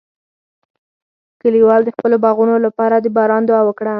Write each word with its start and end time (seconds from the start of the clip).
کلیوال 1.41 1.81
د 1.85 1.89
خپلو 1.95 2.17
باغونو 2.25 2.55
لپاره 2.65 2.95
د 2.99 3.07
باران 3.15 3.41
دعا 3.49 3.61
وکړه. 3.65 3.89